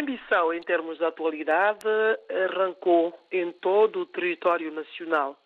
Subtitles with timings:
[0.00, 1.86] A ambição, em termos de atualidade,
[2.48, 5.38] arrancou em todo o território nacional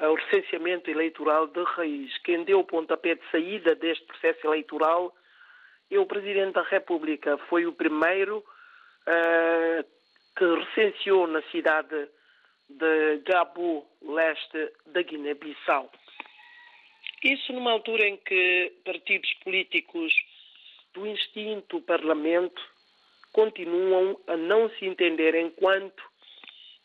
[0.00, 2.16] o recenseamento eleitoral de raiz.
[2.22, 5.14] Quem deu o pontapé de saída deste processo eleitoral
[5.90, 7.36] é o Presidente da República.
[7.50, 9.84] Foi o primeiro uh,
[10.34, 12.08] que recenseou na cidade
[12.70, 15.92] de Gabo, leste da Guiné-Bissau.
[17.22, 20.14] Isso numa altura em que partidos políticos
[20.94, 22.75] do instinto parlamento
[23.36, 26.02] continuam a não se entender enquanto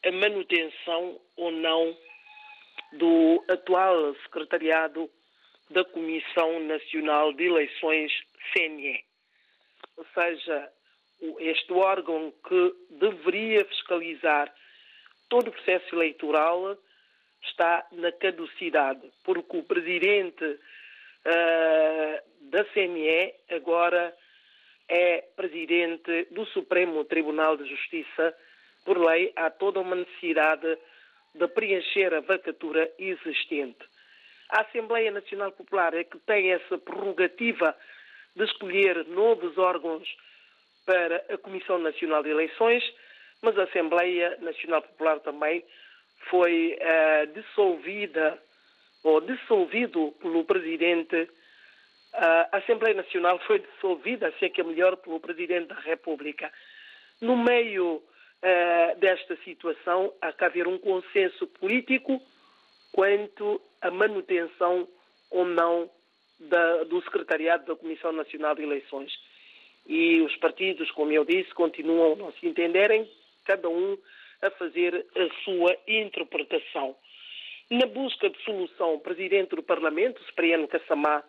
[0.06, 1.98] a manutenção ou não
[2.92, 5.10] do atual secretariado
[5.70, 8.12] da Comissão Nacional de Eleições,
[8.52, 9.02] CNE.
[9.96, 10.70] Ou seja,
[11.40, 14.54] este órgão que deveria fiscalizar
[15.30, 16.78] todo o processo eleitoral
[17.44, 24.14] está na caducidade, porque o presidente uh, da CNE agora
[24.94, 28.36] é presidente do Supremo Tribunal de Justiça.
[28.84, 30.78] Por lei, há toda uma necessidade
[31.34, 33.80] de preencher a vacatura existente.
[34.50, 37.74] A Assembleia Nacional Popular é que tem essa prerrogativa
[38.36, 40.06] de escolher novos órgãos
[40.86, 42.84] para a Comissão Nacional de Eleições,
[43.42, 45.64] mas a Assembleia Nacional Popular também
[46.30, 48.38] foi uh, dissolvida
[49.06, 51.30] ou dissolvido pelo Presidente.
[52.14, 56.52] A Assembleia Nacional foi dissolvida, se é que é melhor, pelo Presidente da República.
[57.22, 62.22] No meio uh, desta situação, há que haver um consenso político
[62.92, 64.88] quanto à manutenção
[65.30, 65.90] ou não
[66.40, 69.12] da, do Secretariado da Comissão Nacional de Eleições.
[69.88, 73.10] E os partidos, como eu disse, continuam a não se entenderem,
[73.46, 73.98] cada um
[74.42, 76.96] a fazer a sua interpretação.
[77.70, 81.24] Na busca de solução, o Presidente do Parlamento, Cipriano Cassamá,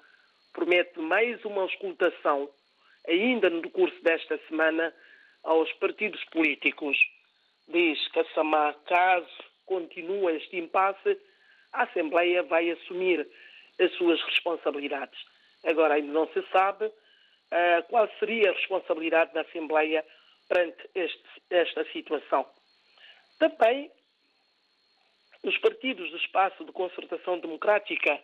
[0.52, 2.48] promete mais uma auscultação,
[3.08, 4.94] ainda no curso desta semana,
[5.42, 6.96] aos partidos políticos.
[7.68, 9.28] Diz Cassamá, caso
[9.66, 11.18] continue este impasse,
[11.72, 13.26] a Assembleia vai assumir
[13.80, 15.18] as suas responsabilidades.
[15.64, 20.04] Agora ainda não se sabe uh, qual seria a responsabilidade da Assembleia
[20.48, 22.46] perante este, esta situação.
[23.38, 23.90] Também
[25.42, 28.20] os partidos do espaço de concertação democrática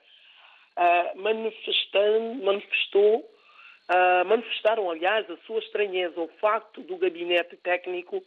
[0.78, 8.22] uh, manifestou, uh, manifestaram, aliás, a sua estranheza ao facto do gabinete técnico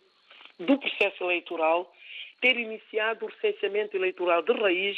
[0.60, 1.92] do processo eleitoral
[2.42, 4.98] ter iniciado o recenseamento eleitoral de raiz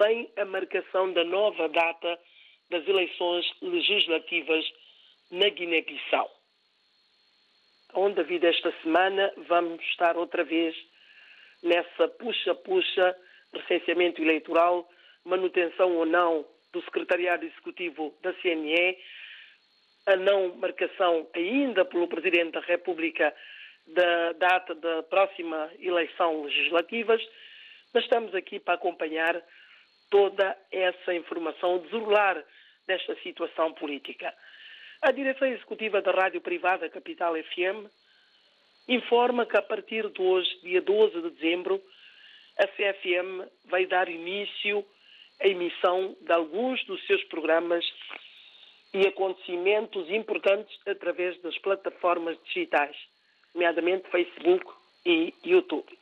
[0.00, 2.18] sem a marcação da nova data
[2.70, 4.64] das eleições legislativas
[5.30, 6.30] na Guiné-Bissau.
[7.94, 10.76] Onde, devido esta semana, vamos estar outra vez
[11.62, 13.16] nessa puxa-puxa,
[13.52, 14.88] recenseamento eleitoral,
[15.24, 18.98] manutenção ou não do Secretariado Executivo da CNE,
[20.06, 23.34] a não marcação ainda pelo Presidente da República
[23.86, 27.22] da data da próxima eleição legislativas,
[27.92, 29.42] mas estamos aqui para acompanhar
[30.10, 32.42] toda essa informação, desenrolar
[32.86, 34.34] desta situação política.
[35.02, 37.88] A direção executiva da Rádio Privada Capital FM
[38.88, 41.80] informa que a partir de hoje, dia 12 de dezembro,
[42.58, 44.84] a CFM vai dar início
[45.40, 47.84] à emissão de alguns dos seus programas
[48.92, 52.96] e acontecimentos importantes através das plataformas digitais,
[53.54, 54.66] nomeadamente Facebook
[55.04, 55.98] e YouTube.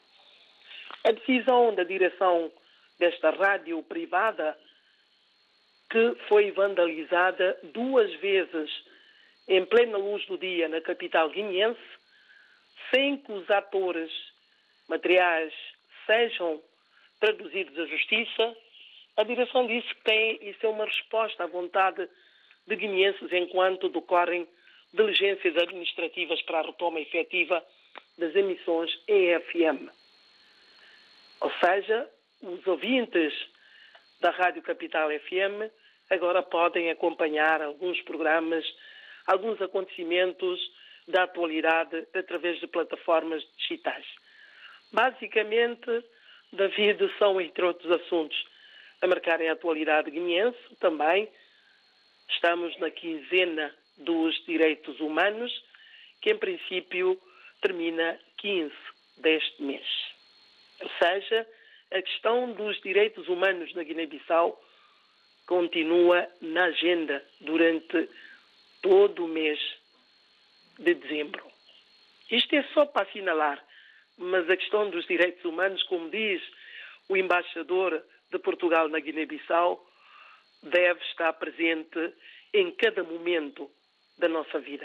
[1.04, 2.50] A decisão da direção
[2.98, 4.56] desta rádio privada,
[5.90, 8.70] que foi vandalizada duas vezes
[9.48, 11.80] em plena luz do dia na capital guineense,
[12.92, 14.10] sem que os atores
[14.88, 15.52] materiais
[16.06, 16.62] sejam
[17.20, 18.56] traduzidos à justiça,
[19.16, 22.08] a direção disse que tem, isso é uma resposta à vontade
[22.66, 24.46] de guineenses enquanto decorrem
[24.92, 27.64] diligências administrativas para a retoma efetiva
[28.18, 29.90] das emissões EFM.
[31.40, 32.10] Ou seja,
[32.42, 33.32] os ouvintes
[34.20, 35.70] da Rádio Capital FM
[36.10, 38.64] agora podem acompanhar alguns programas,
[39.26, 40.60] alguns acontecimentos
[41.08, 44.06] da atualidade através de plataformas digitais.
[44.92, 46.04] Basicamente,
[46.52, 48.36] David, são, entre outros assuntos,
[49.02, 51.28] a marcarem a atualidade guineense também.
[52.28, 55.52] Estamos na quinzena dos direitos humanos,
[56.20, 57.20] que em princípio
[57.60, 58.74] termina 15
[59.18, 59.86] deste mês.
[60.80, 61.46] Ou seja,
[61.92, 64.60] a questão dos direitos humanos na Guiné-Bissau
[65.46, 68.08] continua na agenda durante
[68.82, 69.58] todo o mês
[70.78, 71.44] de dezembro.
[72.30, 73.64] Isto é só para assinalar,
[74.18, 76.42] mas a questão dos direitos humanos, como diz
[77.08, 79.84] o embaixador de Portugal na Guiné-Bissau,
[80.62, 82.12] deve estar presente
[82.52, 83.70] em cada momento
[84.18, 84.84] da nossa vida.